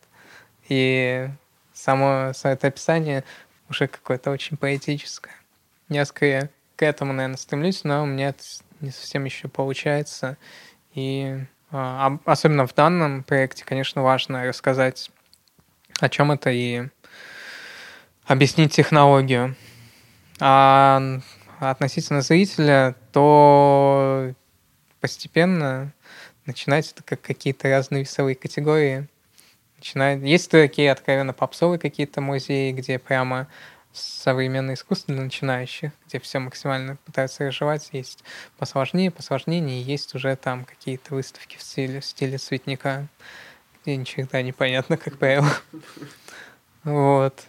И 0.69 1.29
само, 1.73 2.33
само 2.35 2.55
это 2.55 2.69
описание 2.69 3.25
уже 3.69 3.89
какое-то 3.89 4.31
очень 4.31 4.57
поэтическое. 4.57 5.35
Я 5.89 6.05
к 6.07 6.83
этому, 6.83 7.13
наверное, 7.13 7.37
стремлюсь, 7.37 7.85
но 7.85 8.03
у 8.03 8.07
меня 8.07 8.31
это 8.31 8.43
не 8.81 8.91
совсем 8.91 9.25
еще 9.25 9.49
получается. 9.49 10.37
И 10.95 11.39
а, 11.73 12.19
особенно 12.25 12.67
в 12.67 12.75
данном 12.75 13.23
проекте, 13.23 13.65
конечно, 13.65 14.03
важно 14.03 14.45
рассказать, 14.47 15.11
о 16.01 16.09
чем 16.09 16.33
это 16.33 16.51
и 16.51 16.89
объяснить 18.25 18.73
технологию. 18.73 19.57
А 20.41 21.21
относительно 21.59 22.23
зрителя, 22.23 22.97
то 23.13 24.33
постепенно 25.01 25.93
начинать 26.51 26.91
это 26.93 27.03
как 27.03 27.21
какие-то 27.21 27.69
разные 27.69 28.03
весовые 28.03 28.35
категории. 28.35 29.07
Начинает... 29.79 30.23
Есть 30.23 30.51
такие 30.51 30.91
откровенно 30.91 31.33
попсовые 31.33 31.79
какие-то 31.79 32.21
музеи, 32.21 32.73
где 32.73 32.99
прямо 32.99 33.47
современное 33.93 34.75
искусство 34.75 35.15
для 35.15 35.25
начинающих, 35.25 35.93
где 36.07 36.21
все 36.21 36.39
максимально 36.39 36.97
пытаются 37.05 37.47
разжевать, 37.47 37.89
есть 37.93 38.23
посложнее, 38.59 39.11
посложнее, 39.11 39.61
и 39.61 39.83
есть 39.83 40.15
уже 40.15 40.37
там 40.37 40.65
какие-то 40.65 41.15
выставки 41.15 41.57
в 41.57 41.63
стиле, 41.63 42.01
в 42.01 42.05
стиле 42.05 42.39
цветника, 42.39 43.09
где 43.83 43.97
ничего 43.97 44.27
непонятно, 44.41 44.97
как 44.97 45.19
правило. 45.19 45.51
Вот. 46.85 47.43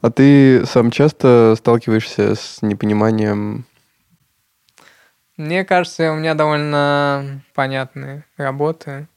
А 0.00 0.10
ты 0.10 0.66
сам 0.66 0.90
часто 0.90 1.54
сталкиваешься 1.56 2.34
с 2.34 2.60
непониманием? 2.62 3.64
Мне 5.36 5.64
кажется, 5.64 6.12
у 6.12 6.16
меня 6.16 6.34
довольно 6.34 7.42
понятные 7.54 8.24
работы. 8.36 9.08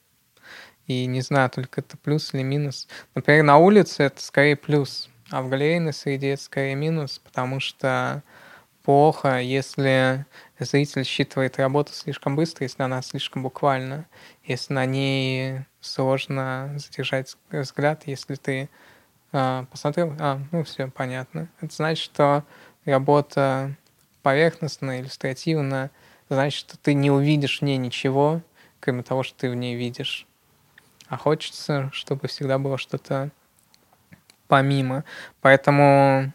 И 0.86 1.04
не 1.06 1.20
знаю, 1.20 1.50
только 1.50 1.80
это 1.80 1.98
плюс 1.98 2.32
или 2.32 2.42
минус. 2.42 2.88
Например, 3.14 3.42
на 3.42 3.58
улице 3.58 4.04
это 4.04 4.22
скорее 4.22 4.56
плюс, 4.56 5.10
а 5.30 5.42
в 5.42 5.48
галерейной 5.48 5.92
среде 5.92 6.30
это 6.34 6.42
скорее 6.42 6.74
минус, 6.74 7.18
потому 7.18 7.60
что 7.60 8.22
плохо, 8.82 9.40
если 9.40 10.24
зритель 10.60 11.04
считывает 11.04 11.58
работу 11.58 11.92
слишком 11.92 12.36
быстро, 12.36 12.64
если 12.64 12.82
она 12.82 13.02
слишком 13.02 13.42
буквальна, 13.42 14.06
если 14.44 14.72
на 14.72 14.86
ней 14.86 15.62
сложно 15.80 16.72
задержать 16.76 17.36
взгляд, 17.50 18.04
если 18.06 18.36
ты 18.36 18.70
а, 19.32 19.64
посмотрел, 19.64 20.14
а, 20.20 20.40
ну 20.52 20.62
все, 20.62 20.88
понятно. 20.88 21.48
Это 21.60 21.74
значит, 21.74 22.04
что 22.04 22.44
работа 22.84 23.76
поверхностная, 24.26 25.02
иллюстративная, 25.02 25.92
значит, 26.28 26.58
что 26.58 26.76
ты 26.76 26.94
не 26.94 27.12
увидишь 27.12 27.60
в 27.60 27.62
ней 27.62 27.76
ничего, 27.76 28.42
кроме 28.80 29.04
того, 29.04 29.22
что 29.22 29.38
ты 29.38 29.48
в 29.48 29.54
ней 29.54 29.76
видишь. 29.76 30.26
А 31.06 31.16
хочется, 31.16 31.90
чтобы 31.92 32.26
всегда 32.26 32.58
было 32.58 32.76
что-то 32.76 33.30
помимо. 34.48 35.04
Поэтому 35.42 36.32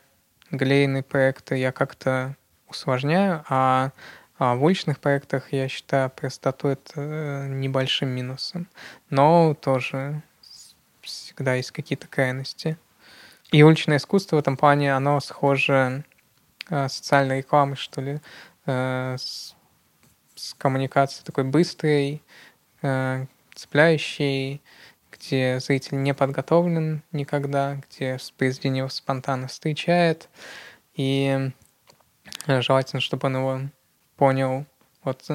галерейные 0.52 1.04
проекты 1.04 1.58
я 1.58 1.74
как-то 1.74 2.38
усложняю, 2.70 3.44
а, 3.50 3.92
а 4.40 4.56
в 4.56 4.64
уличных 4.64 4.98
проектах 5.02 5.52
я 5.52 5.68
считаю 5.68 6.10
простоту 6.12 6.70
это 6.70 6.94
э, 6.96 7.48
небольшим 7.50 8.08
минусом. 8.08 8.70
Но 9.10 9.54
тоже 9.54 10.22
всегда 11.02 11.56
есть 11.56 11.72
какие-то 11.72 12.08
крайности. 12.08 12.78
И 13.52 13.62
уличное 13.64 13.98
искусство 13.98 14.38
в 14.38 14.40
этом 14.40 14.56
плане, 14.56 14.96
оно 14.96 15.20
схоже 15.20 16.06
социальной 16.68 17.40
рекламой, 17.40 17.76
что 17.76 18.02
ли, 18.02 18.20
э, 18.66 19.16
с, 19.18 19.56
с 20.36 20.54
коммуникацией 20.56 21.26
такой 21.26 21.44
быстрой, 21.44 22.22
э, 22.82 23.26
цепляющей, 23.54 24.62
где 25.12 25.60
зритель 25.60 26.02
не 26.02 26.14
подготовлен 26.14 27.04
никогда, 27.12 27.76
где 27.76 28.18
произведение 28.38 28.80
его 28.80 28.90
спонтанно 28.90 29.48
встречает, 29.48 30.30
и 30.96 31.52
желательно, 32.48 33.02
чтобы 33.02 33.28
он 33.28 33.38
его 33.38 33.62
понял 34.16 34.66
вот 35.04 35.26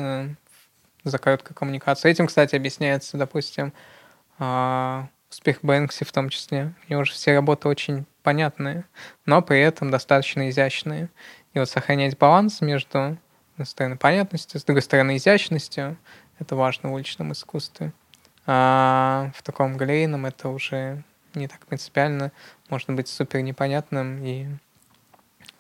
за 1.06 1.18
короткой 1.18 1.54
коммуникацией. 1.54 2.12
Этим, 2.12 2.26
кстати, 2.26 2.56
объясняется, 2.56 3.16
допустим, 3.16 3.73
а, 4.38 5.09
успех 5.30 5.59
Бэнкси 5.62 6.04
в 6.04 6.12
том 6.12 6.28
числе. 6.28 6.75
У 6.88 6.92
него 6.92 7.04
же 7.04 7.12
все 7.12 7.35
работы 7.35 7.68
очень 7.68 8.06
понятные, 8.23 8.85
но 9.25 9.42
при 9.42 9.61
этом 9.61 9.90
достаточно 9.90 10.49
изящные. 10.50 11.09
И 11.54 11.59
вот 11.59 11.68
сохранять 11.68 12.18
баланс 12.18 12.61
между, 12.61 12.90
с 12.90 13.52
одной 13.54 13.66
стороны, 13.66 13.97
понятностью, 13.97 14.61
с 14.61 14.64
другой 14.64 14.83
стороны, 14.83 15.16
изящностью, 15.16 15.97
это 16.38 16.56
важно 16.56 16.90
в 16.90 16.92
уличном 16.92 17.33
искусстве. 17.33 17.92
А 18.47 19.30
в 19.35 19.42
таком 19.42 19.76
галерейном 19.76 20.26
это 20.26 20.49
уже 20.49 21.02
не 21.35 21.49
так 21.49 21.66
принципиально. 21.66 22.33
Можно 22.68 22.95
быть 22.95 23.09
супер 23.09 23.40
непонятным 23.40 24.23
и 24.25 24.47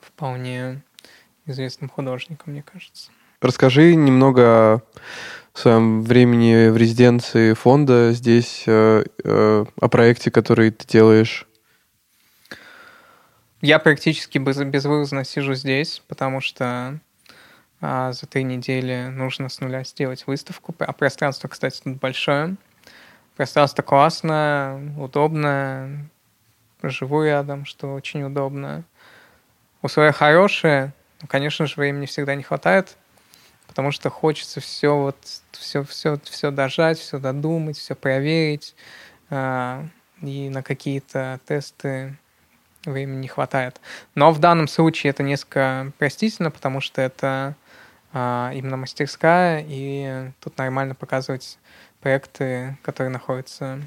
вполне 0.00 0.82
известным 1.46 1.88
художником, 1.88 2.52
мне 2.52 2.62
кажется. 2.62 3.10
Расскажи 3.46 3.94
немного 3.94 4.42
о 4.74 4.80
своем 5.54 6.02
времени 6.02 6.68
в 6.68 6.76
резиденции 6.76 7.52
фонда 7.52 8.10
здесь, 8.10 8.64
э, 8.66 9.04
э, 9.22 9.64
о 9.80 9.88
проекте, 9.88 10.32
который 10.32 10.72
ты 10.72 10.84
делаешь. 10.84 11.46
Я 13.60 13.78
практически 13.78 14.38
без, 14.38 14.56
безвылазно 14.58 15.22
сижу 15.22 15.54
здесь, 15.54 16.02
потому 16.08 16.40
что 16.40 16.98
а, 17.80 18.10
за 18.10 18.26
три 18.26 18.42
недели 18.42 19.06
нужно 19.12 19.48
с 19.48 19.60
нуля 19.60 19.84
сделать 19.84 20.26
выставку. 20.26 20.74
А 20.80 20.92
пространство, 20.92 21.46
кстати, 21.46 21.80
тут 21.84 22.00
большое. 22.00 22.56
Пространство 23.36 23.82
классное, 23.82 24.92
удобное, 24.98 26.10
живу 26.82 27.22
рядом, 27.22 27.64
что 27.64 27.94
очень 27.94 28.24
удобно. 28.24 28.82
Условия 29.82 30.10
хорошие, 30.10 30.92
но, 31.22 31.28
конечно 31.28 31.68
же, 31.68 31.74
времени 31.76 32.06
всегда 32.06 32.34
не 32.34 32.42
хватает 32.42 32.96
потому 33.76 33.92
что 33.92 34.08
хочется 34.08 34.60
все 34.60 34.96
вот 34.96 35.18
все 35.52 35.84
все 35.84 36.18
все 36.24 36.50
дожать, 36.50 36.98
все 36.98 37.18
додумать, 37.18 37.76
все 37.76 37.94
проверить, 37.94 38.74
а, 39.28 39.84
и 40.22 40.48
на 40.48 40.62
какие-то 40.62 41.40
тесты 41.44 42.16
времени 42.86 43.18
не 43.18 43.28
хватает. 43.28 43.78
Но 44.14 44.32
в 44.32 44.38
данном 44.38 44.66
случае 44.66 45.10
это 45.10 45.22
несколько 45.22 45.92
простительно, 45.98 46.50
потому 46.50 46.80
что 46.80 47.02
это 47.02 47.54
а, 48.14 48.50
именно 48.54 48.78
мастерская, 48.78 49.62
и 49.68 50.30
тут 50.40 50.56
нормально 50.56 50.94
показывать 50.94 51.58
проекты, 52.00 52.78
которые 52.82 53.12
находятся 53.12 53.78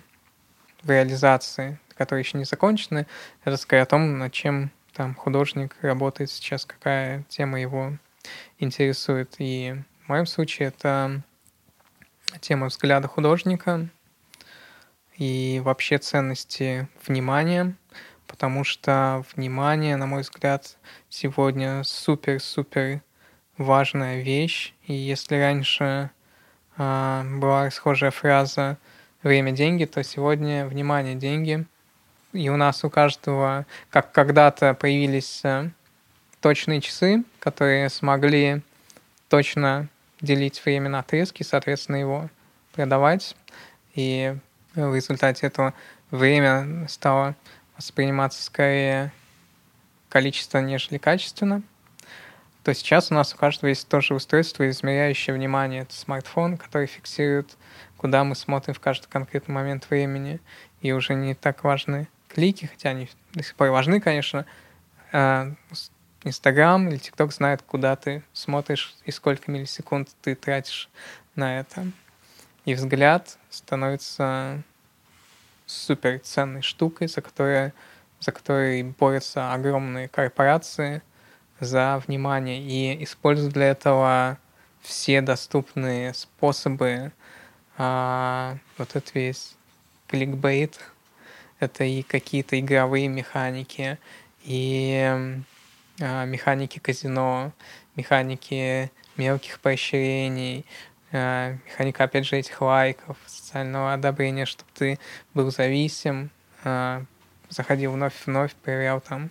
в 0.83 0.91
реализации, 0.91 1.79
которые 1.97 2.21
еще 2.21 2.37
не 2.37 2.45
закончены. 2.45 3.07
Это 3.43 3.57
скорее 3.57 3.81
о 3.81 3.87
том, 3.87 4.19
над 4.19 4.31
чем 4.33 4.69
там 4.93 5.15
художник 5.15 5.75
работает 5.81 6.29
сейчас, 6.29 6.63
какая 6.63 7.23
тема 7.27 7.59
его 7.59 7.93
интересует. 8.57 9.35
И 9.39 9.75
в 10.05 10.09
моем 10.09 10.25
случае 10.25 10.69
это 10.69 11.21
тема 12.41 12.67
взгляда 12.67 13.07
художника 13.07 13.89
и 15.17 15.61
вообще 15.63 15.97
ценности 15.97 16.87
внимания, 17.05 17.75
потому 18.27 18.63
что 18.63 19.23
внимание, 19.35 19.95
на 19.97 20.05
мой 20.05 20.21
взгляд, 20.21 20.77
сегодня 21.09 21.83
супер-супер 21.83 23.01
важная 23.57 24.21
вещь. 24.21 24.73
И 24.85 24.93
если 24.93 25.35
раньше 25.35 26.11
э, 26.77 27.23
была 27.39 27.65
расхожая 27.65 28.11
фраза 28.11 28.77
«время– 29.21 29.51
деньги», 29.53 29.85
то 29.85 30.03
сегодня 30.03 30.65
«внимание– 30.65 31.15
деньги». 31.15 31.65
И 32.31 32.47
у 32.49 32.57
нас 32.57 32.83
у 32.83 32.89
каждого, 32.89 33.65
как 33.89 34.11
когда-то 34.11 34.73
появились 34.75 35.41
э, 35.43 35.71
точные 36.41 36.81
часы, 36.81 37.23
которые 37.39 37.89
смогли 37.89 38.61
точно 39.27 39.87
делить 40.21 40.63
время 40.65 40.89
на 40.89 40.99
отрезки, 40.99 41.43
соответственно, 41.43 41.97
его 41.97 42.29
продавать. 42.73 43.35
И 43.95 44.35
в 44.75 44.95
результате 44.95 45.47
этого 45.47 45.73
время 46.11 46.87
стало 46.87 47.35
восприниматься 47.75 48.43
скорее 48.43 49.11
количество, 50.09 50.59
нежели 50.59 50.97
качественно. 50.97 51.61
То 52.63 52.73
сейчас 52.73 53.11
у 53.11 53.15
нас 53.15 53.33
у 53.33 53.37
каждого 53.37 53.69
есть 53.69 53.87
тоже 53.87 54.13
устройство, 54.13 54.69
измеряющее 54.69 55.33
внимание. 55.33 55.83
Это 55.83 55.93
смартфон, 55.93 56.57
который 56.57 56.87
фиксирует, 56.87 57.57
куда 57.97 58.23
мы 58.23 58.35
смотрим 58.35 58.73
в 58.73 58.79
каждый 58.79 59.07
конкретный 59.07 59.55
момент 59.55 59.89
времени. 59.89 60.39
И 60.81 60.91
уже 60.91 61.13
не 61.13 61.35
так 61.35 61.63
важны 61.63 62.07
клики, 62.27 62.65
хотя 62.65 62.89
они 62.89 63.09
до 63.33 63.43
сих 63.43 63.55
пор 63.55 63.69
важны, 63.69 64.01
конечно, 64.01 64.45
а 65.11 65.53
Инстаграм 66.23 66.87
или 66.89 66.97
ТикТок 66.97 67.31
знает, 67.31 67.61
куда 67.61 67.95
ты 67.95 68.23
смотришь 68.33 68.93
и 69.05 69.11
сколько 69.11 69.49
миллисекунд 69.49 70.09
ты 70.21 70.35
тратишь 70.35 70.89
на 71.35 71.59
это. 71.59 71.87
И 72.65 72.73
взгляд 72.73 73.37
становится 73.49 74.61
супер 75.65 76.19
ценной 76.19 76.61
штукой, 76.61 77.07
за 77.07 77.21
которой, 77.21 77.71
за 78.19 78.31
которой 78.31 78.83
борются 78.83 79.53
огромные 79.53 80.09
корпорации 80.09 81.01
за 81.59 82.01
внимание 82.05 82.61
и 82.61 83.03
используют 83.03 83.53
для 83.53 83.67
этого 83.67 84.37
все 84.81 85.21
доступные 85.21 86.13
способы. 86.13 87.11
А, 87.77 88.57
вот 88.77 88.95
это 88.95 89.09
весь 89.13 89.55
кликбейт, 90.07 90.79
это 91.59 91.85
и 91.85 92.01
какие-то 92.01 92.59
игровые 92.59 93.07
механики, 93.07 93.97
и 94.43 95.41
механики 95.99 96.79
казино, 96.79 97.51
механики 97.95 98.91
мелких 99.17 99.59
поощрений, 99.59 100.65
а, 101.11 101.57
механика, 101.65 102.05
опять 102.05 102.25
же, 102.25 102.37
этих 102.37 102.61
лайков, 102.61 103.17
социального 103.25 103.93
одобрения, 103.93 104.45
чтобы 104.45 104.71
ты 104.73 104.99
был 105.33 105.51
зависим, 105.51 106.29
а, 106.63 107.03
заходил 107.49 107.91
вновь 107.91 108.13
и 108.13 108.29
вновь, 108.29 108.53
проверял 108.55 109.01
там 109.01 109.29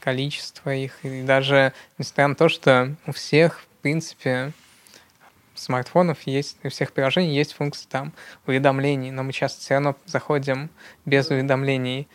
количество 0.00 0.74
их. 0.74 0.98
И 1.04 1.22
даже, 1.22 1.72
несмотря 1.98 2.28
на 2.28 2.34
то, 2.34 2.48
что 2.48 2.94
у 3.06 3.12
всех, 3.12 3.60
в 3.60 3.66
принципе, 3.82 4.52
смартфонов 5.54 6.22
есть, 6.22 6.56
у 6.64 6.70
всех 6.70 6.92
приложений 6.92 7.36
есть 7.36 7.52
функция 7.52 7.88
там 7.88 8.12
уведомлений, 8.46 9.10
но 9.10 9.22
мы 9.22 9.32
часто 9.32 9.60
все 9.60 9.74
равно 9.74 9.94
заходим 10.06 10.70
без 11.04 11.28
уведомлений 11.28 12.08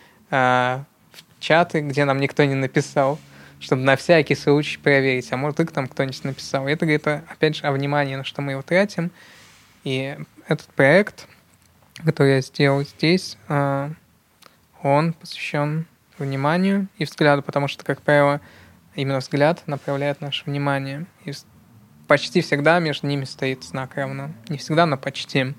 чаты, 1.39 1.81
где 1.81 2.05
нам 2.05 2.19
никто 2.19 2.43
не 2.43 2.55
написал, 2.55 3.19
чтобы 3.65 3.81
на 3.81 3.95
всякий 3.95 4.35
случай 4.35 4.77
проверить, 4.77 5.31
а 5.31 5.37
может, 5.37 5.59
их 5.59 5.71
там 5.71 5.87
кто-нибудь 5.87 6.23
написал. 6.23 6.67
Это 6.67 6.85
говорит, 6.85 7.07
опять 7.07 7.55
же, 7.55 7.65
о 7.65 7.71
внимании, 7.71 8.15
на 8.15 8.23
что 8.23 8.43
мы 8.43 8.51
его 8.51 8.61
тратим. 8.61 9.11
И 9.83 10.15
этот 10.47 10.67
проект, 10.67 11.27
который 12.03 12.35
я 12.35 12.41
сделал 12.41 12.83
здесь, 12.83 13.37
а, 13.47 13.91
он 14.83 15.13
посвящен 15.13 15.87
вниманию 16.19 16.87
и 16.99 17.05
взгляду, 17.05 17.41
потому 17.41 17.67
что, 17.67 17.83
как 17.83 18.03
правило, 18.03 18.39
именно 18.93 19.17
взгляд 19.17 19.63
направляет 19.65 20.21
наше 20.21 20.45
внимание. 20.45 21.07
И 21.23 21.33
почти 22.07 22.41
всегда 22.41 22.77
между 22.77 23.07
ними 23.07 23.25
стоит 23.25 23.63
знак 23.63 23.95
равно. 23.95 24.29
Не 24.47 24.59
всегда, 24.59 24.85
но 24.85 24.95
почти. 24.95 25.55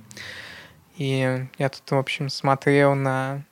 И 0.96 1.44
я 1.58 1.68
тут, 1.68 1.90
в 1.90 1.96
общем, 1.96 2.28
смотрел 2.28 2.94
на 2.94 3.42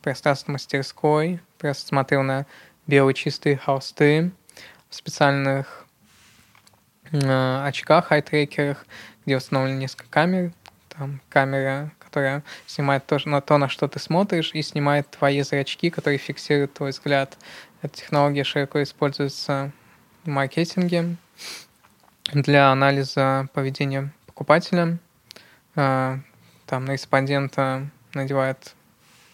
пространство 0.00 0.52
мастерской, 0.52 1.40
просто 1.58 1.88
смотрел 1.88 2.22
на 2.22 2.46
белые 2.86 3.14
чистые 3.14 3.56
холсты 3.56 4.30
в 4.88 4.94
специальных 4.94 5.86
э, 7.12 7.62
очках, 7.64 8.06
хайтрекерах, 8.06 8.86
где 9.24 9.36
установлены 9.36 9.78
несколько 9.78 10.08
камер. 10.08 10.52
Там 10.88 11.20
камера, 11.28 11.92
которая 11.98 12.42
снимает 12.66 13.06
то, 13.06 13.18
на 13.26 13.40
то, 13.40 13.58
на 13.58 13.68
что 13.68 13.88
ты 13.88 13.98
смотришь, 13.98 14.52
и 14.54 14.62
снимает 14.62 15.10
твои 15.10 15.42
зрачки, 15.42 15.90
которые 15.90 16.18
фиксируют 16.18 16.74
твой 16.74 16.90
взгляд. 16.90 17.36
Эта 17.82 17.96
технология 17.96 18.44
широко 18.44 18.82
используется 18.82 19.72
в 20.24 20.28
маркетинге 20.28 21.16
для 22.32 22.70
анализа 22.70 23.48
поведения 23.52 24.10
покупателя. 24.26 24.98
Э, 25.74 26.18
там 26.66 26.84
на 26.84 26.92
респондента 26.92 27.88
надевает 28.14 28.74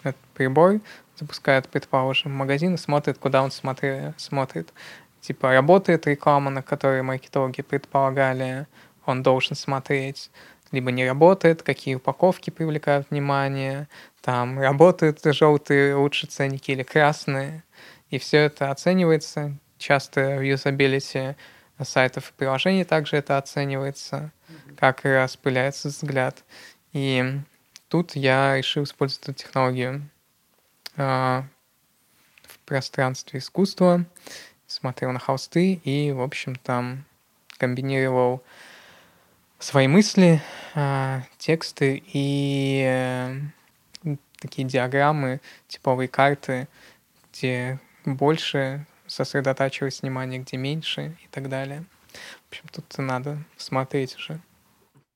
этот 0.02 0.20
прибор, 0.34 0.80
запускает, 1.22 1.68
предположим, 1.68 2.32
магазин 2.32 2.74
и 2.74 2.78
смотрит, 2.78 3.18
куда 3.18 3.42
он 3.42 3.50
смотри, 3.50 4.12
смотрит. 4.16 4.72
Типа, 5.20 5.52
работает 5.52 6.06
реклама, 6.06 6.50
на 6.50 6.62
которой 6.62 7.02
маркетологи 7.02 7.62
предполагали, 7.62 8.66
он 9.06 9.22
должен 9.22 9.56
смотреть, 9.56 10.30
либо 10.72 10.90
не 10.90 11.06
работает, 11.06 11.62
какие 11.62 11.94
упаковки 11.94 12.50
привлекают 12.50 13.11
внимание, 13.11 13.88
там 14.20 14.58
работают 14.58 15.20
желтые 15.24 15.94
лучше 15.94 16.26
ценники 16.26 16.72
или 16.72 16.82
красные, 16.82 17.62
и 18.11 18.18
все 18.18 18.38
это 18.38 18.70
оценивается. 18.70 19.56
Часто 19.78 20.38
в 20.38 20.42
юзабилити 20.42 21.37
сайтов 21.82 22.30
и 22.30 22.32
приложений 22.37 22.85
также 22.85 23.16
это 23.16 23.38
оценивается, 23.38 24.32
как 24.76 25.04
распыляется 25.04 25.88
взгляд. 25.88 26.44
И 26.92 27.24
тут 27.88 28.16
я 28.16 28.56
решил 28.56 28.85
использовать 28.85 29.28
эту 29.28 29.35
технологию 29.35 30.08
в 30.96 31.44
пространстве 32.64 33.38
искусства, 33.38 34.05
смотрел 34.66 35.12
на 35.12 35.18
холсты 35.18 35.74
и, 35.74 36.12
в 36.12 36.20
общем, 36.20 36.57
там 36.57 37.05
комбинировал 37.59 38.42
свои 39.59 39.87
мысли, 39.87 40.42
э, 40.74 41.20
тексты 41.38 42.02
и 42.07 42.83
э, 42.85 44.16
такие 44.38 44.66
диаграммы, 44.66 45.40
типовые 45.68 46.09
карты, 46.09 46.68
где 47.33 47.78
больше 48.05 48.87
сосредотачивать 49.07 50.02
внимание, 50.02 50.40
где 50.40 50.57
меньше 50.57 51.16
и 51.22 51.28
так 51.28 51.48
далее. 51.48 51.85
В 52.12 52.48
общем, 52.50 52.64
тут 52.72 52.98
надо 52.98 53.38
смотреть 53.57 54.16
уже. 54.16 54.40